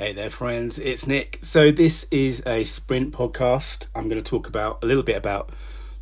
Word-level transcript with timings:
Hey 0.00 0.14
there, 0.14 0.30
friends. 0.30 0.78
It's 0.78 1.06
Nick. 1.06 1.40
So, 1.42 1.70
this 1.70 2.06
is 2.10 2.42
a 2.46 2.64
sprint 2.64 3.12
podcast. 3.12 3.88
I'm 3.94 4.08
going 4.08 4.16
to 4.16 4.26
talk 4.26 4.48
about 4.48 4.82
a 4.82 4.86
little 4.86 5.02
bit 5.02 5.14
about 5.14 5.50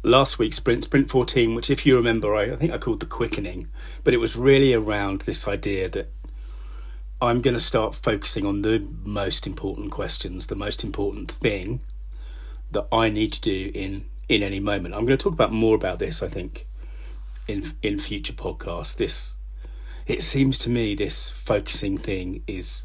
last 0.04 0.38
week's 0.38 0.58
sprint, 0.58 0.84
Sprint 0.84 1.10
14, 1.10 1.56
which, 1.56 1.68
if 1.68 1.84
you 1.84 1.96
remember, 1.96 2.32
I, 2.32 2.52
I 2.52 2.54
think 2.54 2.70
I 2.70 2.78
called 2.78 3.00
the 3.00 3.06
quickening, 3.06 3.66
but 4.04 4.14
it 4.14 4.18
was 4.18 4.36
really 4.36 4.72
around 4.72 5.22
this 5.22 5.48
idea 5.48 5.88
that 5.88 6.12
I'm 7.20 7.42
going 7.42 7.54
to 7.54 7.60
start 7.60 7.96
focusing 7.96 8.46
on 8.46 8.62
the 8.62 8.86
most 9.02 9.48
important 9.48 9.90
questions, 9.90 10.46
the 10.46 10.54
most 10.54 10.84
important 10.84 11.28
thing 11.28 11.80
that 12.70 12.86
I 12.92 13.08
need 13.08 13.32
to 13.32 13.40
do 13.40 13.72
in 13.74 14.04
in 14.28 14.44
any 14.44 14.60
moment. 14.60 14.94
I'm 14.94 15.06
going 15.06 15.18
to 15.18 15.24
talk 15.24 15.32
about 15.32 15.50
more 15.50 15.74
about 15.74 15.98
this, 15.98 16.22
I 16.22 16.28
think, 16.28 16.68
in 17.48 17.72
in 17.82 17.98
future 17.98 18.32
podcasts. 18.32 18.94
This 18.94 19.38
it 20.06 20.22
seems 20.22 20.56
to 20.58 20.70
me 20.70 20.94
this 20.94 21.30
focusing 21.30 21.98
thing 21.98 22.44
is 22.46 22.84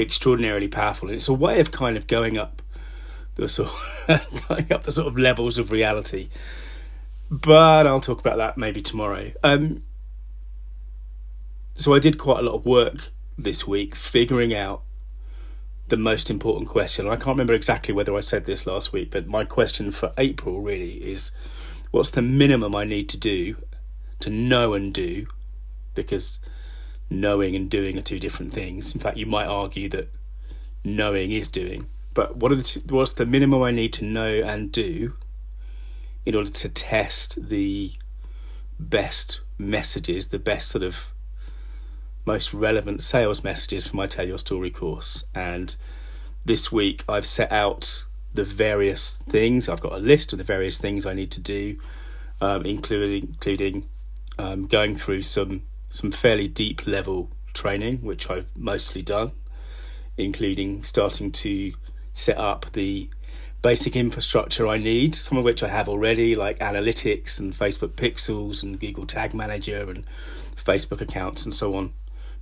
extraordinarily 0.00 0.68
powerful. 0.68 1.08
And 1.08 1.16
it's 1.16 1.28
a 1.28 1.34
way 1.34 1.60
of 1.60 1.70
kind 1.70 1.96
of 1.96 2.06
going 2.06 2.38
up 2.38 2.62
the 3.36 3.48
sort 3.48 3.70
of 4.08 4.44
going 4.48 4.72
up 4.72 4.82
the 4.84 4.92
sort 4.92 5.08
of 5.08 5.18
levels 5.18 5.58
of 5.58 5.70
reality. 5.70 6.28
But 7.30 7.86
I'll 7.86 8.00
talk 8.00 8.20
about 8.20 8.38
that 8.38 8.58
maybe 8.58 8.82
tomorrow. 8.82 9.32
Um, 9.42 9.82
so 11.76 11.94
I 11.94 11.98
did 11.98 12.18
quite 12.18 12.40
a 12.40 12.42
lot 12.42 12.54
of 12.54 12.66
work 12.66 13.10
this 13.38 13.66
week 13.66 13.94
figuring 13.94 14.54
out 14.54 14.82
the 15.88 15.96
most 15.96 16.30
important 16.30 16.68
question. 16.68 17.06
I 17.06 17.16
can't 17.16 17.28
remember 17.28 17.54
exactly 17.54 17.92
whether 17.94 18.14
I 18.14 18.20
said 18.20 18.44
this 18.44 18.66
last 18.66 18.92
week, 18.92 19.10
but 19.10 19.26
my 19.26 19.44
question 19.44 19.90
for 19.90 20.12
April 20.18 20.60
really 20.60 20.94
is 20.94 21.30
what's 21.90 22.10
the 22.10 22.22
minimum 22.22 22.74
I 22.74 22.84
need 22.84 23.08
to 23.10 23.16
do 23.16 23.56
to 24.20 24.30
know 24.30 24.74
and 24.74 24.92
do 24.92 25.26
because 25.94 26.38
knowing 27.10 27.56
and 27.56 27.68
doing 27.68 27.98
are 27.98 28.02
two 28.02 28.20
different 28.20 28.52
things. 28.52 28.94
In 28.94 29.00
fact, 29.00 29.16
you 29.16 29.26
might 29.26 29.46
argue 29.46 29.88
that 29.88 30.08
knowing 30.84 31.32
is 31.32 31.48
doing. 31.48 31.88
But 32.14 32.36
what 32.36 32.52
are 32.52 32.56
the 32.56 32.82
what's 32.88 33.12
the 33.12 33.26
minimum 33.26 33.62
I 33.62 33.72
need 33.72 33.92
to 33.94 34.04
know 34.04 34.28
and 34.28 34.72
do 34.72 35.14
in 36.24 36.34
order 36.34 36.50
to 36.50 36.68
test 36.68 37.48
the 37.48 37.92
best 38.78 39.40
messages, 39.58 40.28
the 40.28 40.38
best 40.38 40.68
sort 40.68 40.82
of 40.82 41.08
most 42.24 42.52
relevant 42.54 43.02
sales 43.02 43.42
messages 43.42 43.86
for 43.86 43.96
my 43.96 44.06
Tell 44.06 44.26
Your 44.26 44.38
Story 44.38 44.70
course? 44.70 45.24
And 45.34 45.74
this 46.44 46.72
week 46.72 47.04
I've 47.08 47.26
set 47.26 47.50
out 47.52 48.04
the 48.32 48.44
various 48.44 49.16
things. 49.16 49.68
I've 49.68 49.80
got 49.80 49.92
a 49.92 49.98
list 49.98 50.32
of 50.32 50.38
the 50.38 50.44
various 50.44 50.78
things 50.78 51.06
I 51.06 51.14
need 51.14 51.30
to 51.32 51.40
do, 51.40 51.78
um, 52.40 52.64
including 52.64 53.28
including 53.28 53.88
um, 54.38 54.66
going 54.66 54.96
through 54.96 55.22
some 55.22 55.62
some 55.90 56.10
fairly 56.10 56.48
deep 56.48 56.86
level 56.86 57.30
training, 57.52 57.98
which 57.98 58.30
I've 58.30 58.56
mostly 58.56 59.02
done, 59.02 59.32
including 60.16 60.82
starting 60.84 61.32
to 61.32 61.72
set 62.14 62.38
up 62.38 62.66
the 62.72 63.10
basic 63.62 63.94
infrastructure 63.94 64.66
I 64.66 64.78
need, 64.78 65.14
some 65.14 65.36
of 65.36 65.44
which 65.44 65.62
I 65.62 65.68
have 65.68 65.88
already, 65.88 66.34
like 66.34 66.58
analytics 66.60 67.38
and 67.38 67.52
Facebook 67.52 67.92
pixels 67.92 68.62
and 68.62 68.80
Google 68.80 69.06
Tag 69.06 69.34
Manager 69.34 69.90
and 69.90 70.04
Facebook 70.56 71.00
accounts 71.00 71.44
and 71.44 71.54
so 71.54 71.74
on, 71.74 71.92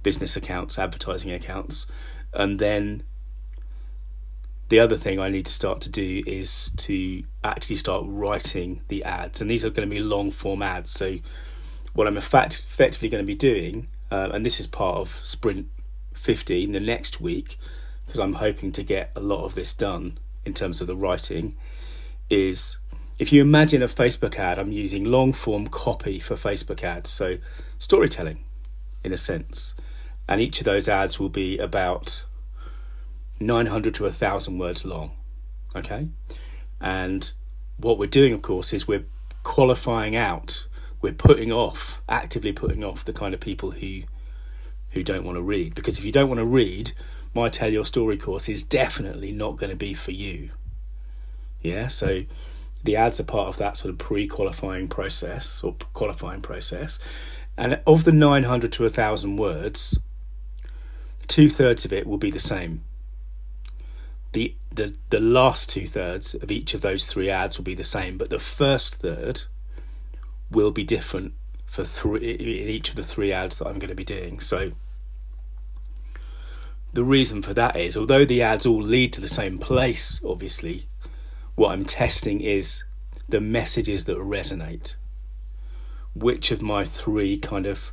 business 0.02 0.36
accounts, 0.36 0.78
advertising 0.78 1.32
accounts. 1.32 1.86
And 2.32 2.58
then 2.58 3.02
the 4.68 4.78
other 4.78 4.96
thing 4.96 5.18
I 5.18 5.28
need 5.28 5.46
to 5.46 5.52
start 5.52 5.80
to 5.82 5.90
do 5.90 6.22
is 6.26 6.70
to 6.76 7.24
actually 7.42 7.76
start 7.76 8.04
writing 8.06 8.82
the 8.88 9.02
ads. 9.02 9.40
And 9.40 9.50
these 9.50 9.64
are 9.64 9.70
going 9.70 9.88
to 9.88 9.94
be 9.94 10.00
long 10.00 10.30
form 10.30 10.62
ads. 10.62 10.90
So 10.90 11.18
what 11.92 12.06
I'm 12.06 12.16
effect- 12.16 12.64
effectively 12.66 13.08
going 13.08 13.22
to 13.22 13.26
be 13.26 13.34
doing, 13.34 13.88
uh, 14.10 14.30
and 14.32 14.44
this 14.44 14.60
is 14.60 14.66
part 14.66 14.98
of 14.98 15.18
Sprint 15.22 15.68
15 16.14 16.72
the 16.72 16.80
next 16.80 17.20
week, 17.20 17.58
because 18.06 18.20
I'm 18.20 18.34
hoping 18.34 18.72
to 18.72 18.82
get 18.82 19.10
a 19.14 19.20
lot 19.20 19.44
of 19.44 19.54
this 19.54 19.72
done 19.72 20.18
in 20.44 20.54
terms 20.54 20.80
of 20.80 20.86
the 20.86 20.96
writing, 20.96 21.56
is 22.30 22.78
if 23.18 23.32
you 23.32 23.42
imagine 23.42 23.82
a 23.82 23.88
Facebook 23.88 24.38
ad, 24.38 24.58
I'm 24.58 24.72
using 24.72 25.04
long 25.04 25.32
form 25.32 25.66
copy 25.66 26.20
for 26.20 26.34
Facebook 26.34 26.82
ads, 26.82 27.10
so 27.10 27.38
storytelling 27.78 28.44
in 29.02 29.12
a 29.12 29.18
sense. 29.18 29.74
And 30.28 30.40
each 30.40 30.60
of 30.60 30.64
those 30.64 30.88
ads 30.88 31.18
will 31.18 31.30
be 31.30 31.58
about 31.58 32.24
900 33.40 33.94
to 33.94 34.04
1,000 34.04 34.58
words 34.58 34.84
long. 34.84 35.12
Okay? 35.74 36.08
And 36.80 37.32
what 37.76 37.98
we're 37.98 38.06
doing, 38.06 38.32
of 38.32 38.42
course, 38.42 38.72
is 38.72 38.86
we're 38.86 39.06
qualifying 39.42 40.14
out 40.14 40.66
we're 41.00 41.12
putting 41.12 41.52
off, 41.52 42.00
actively 42.08 42.52
putting 42.52 42.82
off 42.82 43.04
the 43.04 43.12
kind 43.12 43.34
of 43.34 43.40
people 43.40 43.72
who 43.72 44.02
who 44.90 45.02
don't 45.02 45.24
want 45.24 45.36
to 45.36 45.42
read. 45.42 45.74
Because 45.74 45.98
if 45.98 46.04
you 46.04 46.12
don't 46.12 46.28
want 46.28 46.38
to 46.38 46.46
read, 46.46 46.92
my 47.34 47.48
Tell 47.48 47.70
Your 47.70 47.84
Story 47.84 48.16
course 48.16 48.48
is 48.48 48.62
definitely 48.62 49.32
not 49.32 49.56
going 49.58 49.70
to 49.70 49.76
be 49.76 49.94
for 49.94 50.12
you. 50.12 50.50
Yeah, 51.60 51.88
so 51.88 52.22
the 52.84 52.96
ads 52.96 53.20
are 53.20 53.24
part 53.24 53.48
of 53.48 53.58
that 53.58 53.76
sort 53.76 53.92
of 53.92 53.98
pre-qualifying 53.98 54.88
process 54.88 55.62
or 55.62 55.76
qualifying 55.92 56.40
process. 56.40 56.98
And 57.56 57.80
of 57.86 58.04
the 58.04 58.12
900 58.12 58.72
to 58.72 58.84
1,000 58.84 59.36
words, 59.36 59.98
two 61.26 61.50
thirds 61.50 61.84
of 61.84 61.92
it 61.92 62.06
will 62.06 62.18
be 62.18 62.30
the 62.30 62.38
same. 62.38 62.82
The, 64.32 64.54
the, 64.70 64.94
the 65.10 65.20
last 65.20 65.70
two 65.70 65.86
thirds 65.86 66.34
of 66.34 66.50
each 66.50 66.72
of 66.74 66.80
those 66.80 67.06
three 67.06 67.28
ads 67.28 67.58
will 67.58 67.64
be 67.64 67.74
the 67.74 67.84
same, 67.84 68.16
but 68.16 68.30
the 68.30 68.38
first 68.38 68.96
third 68.96 69.42
will 70.50 70.70
be 70.70 70.84
different 70.84 71.34
for 71.66 71.84
three 71.84 72.32
in 72.32 72.68
each 72.68 72.90
of 72.90 72.96
the 72.96 73.04
three 73.04 73.32
ads 73.32 73.58
that 73.58 73.66
I'm 73.66 73.78
going 73.78 73.90
to 73.90 73.94
be 73.94 74.04
doing. 74.04 74.40
So 74.40 74.72
the 76.92 77.04
reason 77.04 77.42
for 77.42 77.54
that 77.54 77.76
is 77.76 77.96
although 77.96 78.24
the 78.24 78.42
ads 78.42 78.66
all 78.66 78.80
lead 78.80 79.12
to 79.14 79.20
the 79.20 79.28
same 79.28 79.58
place, 79.58 80.20
obviously, 80.24 80.88
what 81.54 81.72
I'm 81.72 81.84
testing 81.84 82.40
is 82.40 82.84
the 83.28 83.40
messages 83.40 84.04
that 84.06 84.16
resonate. 84.16 84.96
Which 86.14 86.50
of 86.50 86.62
my 86.62 86.84
three 86.84 87.38
kind 87.38 87.66
of 87.66 87.92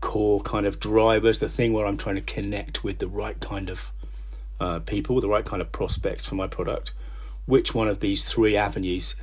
core 0.00 0.40
kind 0.42 0.66
of 0.66 0.78
drivers, 0.78 1.38
the 1.38 1.48
thing 1.48 1.72
where 1.72 1.86
I'm 1.86 1.96
trying 1.96 2.16
to 2.16 2.20
connect 2.20 2.84
with 2.84 2.98
the 2.98 3.08
right 3.08 3.40
kind 3.40 3.70
of 3.70 3.90
uh, 4.60 4.80
people, 4.80 5.20
the 5.20 5.28
right 5.28 5.44
kind 5.44 5.62
of 5.62 5.72
prospects 5.72 6.26
for 6.26 6.34
my 6.34 6.46
product, 6.46 6.92
which 7.46 7.74
one 7.74 7.88
of 7.88 8.00
these 8.00 8.24
three 8.24 8.56
avenues 8.56 9.16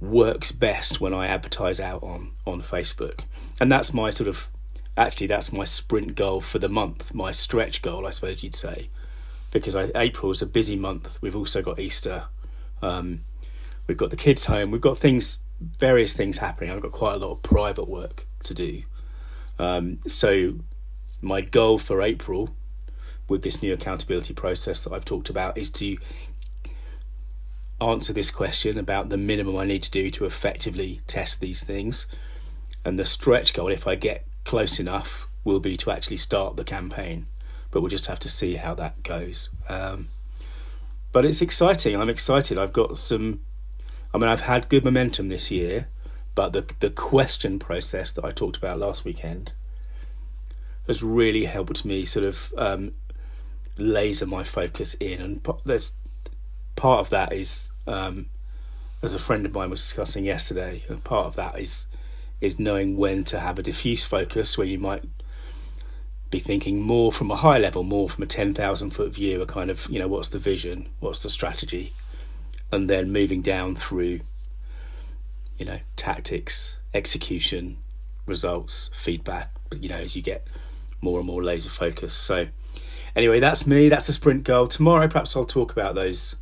works 0.00 0.52
best 0.52 1.00
when 1.00 1.14
I 1.14 1.26
advertise 1.26 1.80
out 1.80 2.02
on 2.02 2.32
on 2.46 2.62
Facebook, 2.62 3.20
and 3.60 3.70
that's 3.70 3.94
my 3.94 4.10
sort 4.10 4.28
of 4.28 4.48
actually 4.96 5.26
that's 5.26 5.52
my 5.52 5.64
sprint 5.64 6.14
goal 6.14 6.40
for 6.40 6.58
the 6.58 6.68
month, 6.68 7.14
my 7.14 7.32
stretch 7.32 7.82
goal, 7.82 8.06
I 8.06 8.10
suppose 8.10 8.42
you'd 8.42 8.54
say, 8.54 8.88
because 9.50 9.74
I, 9.74 9.90
April 9.94 10.32
is 10.32 10.42
a 10.42 10.46
busy 10.46 10.76
month. 10.76 11.18
We've 11.22 11.36
also 11.36 11.62
got 11.62 11.78
Easter, 11.78 12.24
um, 12.82 13.24
we've 13.86 13.96
got 13.96 14.10
the 14.10 14.16
kids 14.16 14.46
home, 14.46 14.70
we've 14.70 14.80
got 14.80 14.98
things, 14.98 15.40
various 15.60 16.12
things 16.12 16.38
happening. 16.38 16.70
I've 16.70 16.82
got 16.82 16.92
quite 16.92 17.14
a 17.14 17.18
lot 17.18 17.32
of 17.32 17.42
private 17.42 17.88
work 17.88 18.26
to 18.44 18.54
do, 18.54 18.82
um, 19.58 19.98
so 20.06 20.54
my 21.22 21.40
goal 21.40 21.78
for 21.78 22.02
April 22.02 22.50
with 23.28 23.42
this 23.42 23.62
new 23.62 23.72
accountability 23.72 24.34
process 24.34 24.84
that 24.84 24.92
I've 24.92 25.04
talked 25.04 25.28
about 25.28 25.58
is 25.58 25.70
to 25.70 25.96
answer 27.80 28.12
this 28.12 28.30
question 28.30 28.78
about 28.78 29.08
the 29.08 29.16
minimum 29.16 29.56
I 29.56 29.64
need 29.64 29.82
to 29.82 29.90
do 29.90 30.10
to 30.12 30.24
effectively 30.24 31.00
test 31.06 31.40
these 31.40 31.62
things. 31.62 32.06
And 32.84 32.98
the 32.98 33.04
stretch 33.04 33.52
goal, 33.52 33.68
if 33.68 33.86
I 33.86 33.94
get 33.94 34.24
close 34.44 34.78
enough, 34.78 35.28
will 35.44 35.60
be 35.60 35.76
to 35.78 35.90
actually 35.90 36.16
start 36.16 36.56
the 36.56 36.64
campaign. 36.64 37.26
But 37.70 37.80
we'll 37.80 37.90
just 37.90 38.06
have 38.06 38.20
to 38.20 38.28
see 38.28 38.54
how 38.54 38.74
that 38.74 39.02
goes. 39.02 39.50
Um, 39.68 40.08
but 41.12 41.24
it's 41.24 41.42
exciting. 41.42 41.96
I'm 41.96 42.10
excited. 42.10 42.58
I've 42.58 42.72
got 42.72 42.98
some. 42.98 43.40
I 44.14 44.18
mean, 44.18 44.28
I've 44.28 44.42
had 44.42 44.68
good 44.68 44.84
momentum 44.84 45.28
this 45.28 45.50
year, 45.50 45.88
but 46.34 46.52
the 46.52 46.64
the 46.80 46.90
question 46.90 47.58
process 47.58 48.10
that 48.12 48.24
I 48.24 48.30
talked 48.30 48.56
about 48.56 48.78
last 48.78 49.04
weekend 49.04 49.52
has 50.86 51.02
really 51.02 51.44
helped 51.44 51.84
me 51.84 52.04
sort 52.04 52.24
of 52.24 52.54
um, 52.56 52.94
laser 53.76 54.26
my 54.26 54.44
focus 54.44 54.94
in. 54.94 55.20
And 55.20 55.46
there's 55.64 55.92
part 56.76 57.00
of 57.00 57.10
that 57.10 57.32
is, 57.32 57.70
um, 57.86 58.26
as 59.02 59.14
a 59.14 59.18
friend 59.18 59.44
of 59.44 59.52
mine 59.52 59.70
was 59.70 59.80
discussing 59.80 60.24
yesterday, 60.24 60.84
part 61.04 61.26
of 61.26 61.36
that 61.36 61.58
is 61.58 61.86
is 62.40 62.58
knowing 62.58 62.98
when 62.98 63.24
to 63.24 63.40
have 63.40 63.58
a 63.58 63.62
diffuse 63.62 64.04
focus 64.04 64.58
where 64.58 64.66
you 64.66 64.78
might 64.78 65.02
be 66.30 66.38
thinking 66.38 66.80
more 66.80 67.10
from 67.10 67.30
a 67.30 67.36
high 67.36 67.58
level, 67.58 67.82
more 67.82 68.08
from 68.08 68.24
a 68.24 68.26
10,000 68.26 68.90
foot 68.90 69.14
view, 69.14 69.40
a 69.40 69.46
kind 69.46 69.70
of, 69.70 69.88
you 69.88 69.98
know, 69.98 70.08
what's 70.08 70.28
the 70.28 70.38
vision, 70.38 70.88
what's 71.00 71.22
the 71.22 71.30
strategy, 71.30 71.92
and 72.70 72.90
then 72.90 73.10
moving 73.10 73.40
down 73.40 73.74
through, 73.74 74.20
you 75.56 75.64
know, 75.64 75.78
tactics, 75.94 76.76
execution, 76.92 77.78
results, 78.26 78.90
feedback, 78.92 79.50
you 79.80 79.88
know, 79.88 79.96
as 79.96 80.16
you 80.16 80.22
get 80.22 80.46
more 81.00 81.18
and 81.18 81.26
more 81.26 81.42
laser 81.42 81.70
focus. 81.70 82.12
So, 82.12 82.48
anyway, 83.14 83.40
that's 83.40 83.66
me, 83.66 83.88
that's 83.88 84.08
the 84.08 84.12
sprint 84.12 84.44
goal. 84.44 84.66
Tomorrow, 84.66 85.08
perhaps 85.08 85.36
I'll 85.36 85.44
talk 85.44 85.72
about 85.72 85.94
those 85.94 86.36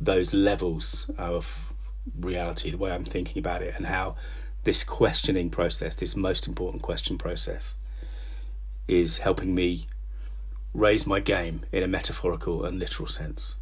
those 0.00 0.34
levels 0.34 1.10
of 1.18 1.72
reality, 2.18 2.70
the 2.70 2.78
way 2.78 2.92
I'm 2.92 3.04
thinking 3.04 3.38
about 3.38 3.62
it, 3.62 3.74
and 3.76 3.86
how 3.86 4.16
this 4.64 4.84
questioning 4.84 5.50
process, 5.50 5.94
this 5.94 6.16
most 6.16 6.46
important 6.46 6.82
question 6.82 7.18
process, 7.18 7.76
is 8.88 9.18
helping 9.18 9.54
me 9.54 9.86
raise 10.74 11.06
my 11.06 11.20
game 11.20 11.64
in 11.72 11.82
a 11.82 11.88
metaphorical 11.88 12.64
and 12.64 12.78
literal 12.78 13.08
sense. 13.08 13.56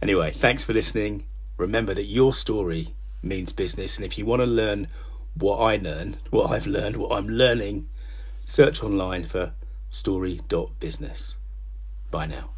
Anyway, 0.00 0.30
thanks 0.30 0.64
for 0.64 0.72
listening. 0.72 1.24
Remember 1.56 1.94
that 1.94 2.04
your 2.04 2.32
story 2.32 2.94
means 3.22 3.52
business, 3.52 3.96
and 3.96 4.06
if 4.06 4.18
you 4.18 4.24
want 4.24 4.40
to 4.40 4.46
learn 4.46 4.88
what 5.34 5.58
I 5.58 5.76
learn, 5.76 6.16
what 6.30 6.50
I've 6.50 6.66
learned, 6.66 6.96
what 6.96 7.16
I'm 7.16 7.28
learning, 7.28 7.88
search 8.44 8.82
online 8.82 9.26
for 9.26 9.52
story.business. 9.90 11.36
Bye 12.10 12.26
now. 12.26 12.50